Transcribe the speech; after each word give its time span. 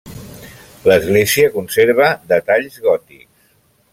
L'església 0.91 1.51
conserva 1.59 2.09
detalls 2.33 2.83
gòtics. 2.87 3.29